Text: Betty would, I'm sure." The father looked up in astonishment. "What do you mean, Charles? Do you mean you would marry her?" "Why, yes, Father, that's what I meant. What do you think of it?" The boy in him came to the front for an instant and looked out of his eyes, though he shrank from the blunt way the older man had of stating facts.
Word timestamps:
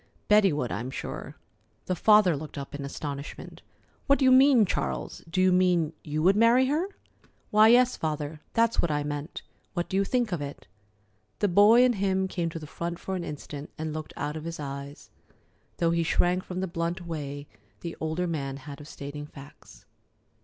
Betty 0.27 0.51
would, 0.51 0.71
I'm 0.71 0.89
sure." 0.89 1.35
The 1.85 1.93
father 1.95 2.35
looked 2.35 2.57
up 2.57 2.73
in 2.73 2.83
astonishment. 2.83 3.61
"What 4.07 4.17
do 4.17 4.25
you 4.25 4.31
mean, 4.31 4.65
Charles? 4.65 5.23
Do 5.29 5.39
you 5.39 5.51
mean 5.51 5.93
you 6.03 6.23
would 6.23 6.35
marry 6.35 6.65
her?" 6.65 6.87
"Why, 7.51 7.67
yes, 7.67 7.97
Father, 7.97 8.41
that's 8.53 8.81
what 8.81 8.89
I 8.89 9.03
meant. 9.03 9.43
What 9.75 9.89
do 9.89 9.97
you 9.97 10.03
think 10.03 10.31
of 10.31 10.41
it?" 10.41 10.65
The 11.37 11.47
boy 11.47 11.83
in 11.85 11.93
him 11.93 12.27
came 12.27 12.49
to 12.49 12.57
the 12.57 12.65
front 12.65 12.97
for 12.97 13.15
an 13.15 13.23
instant 13.23 13.69
and 13.77 13.93
looked 13.93 14.13
out 14.17 14.35
of 14.35 14.45
his 14.45 14.59
eyes, 14.59 15.11
though 15.77 15.91
he 15.91 16.01
shrank 16.01 16.43
from 16.43 16.61
the 16.61 16.67
blunt 16.67 17.05
way 17.05 17.47
the 17.81 17.95
older 17.99 18.25
man 18.25 18.57
had 18.57 18.81
of 18.81 18.87
stating 18.87 19.27
facts. 19.27 19.85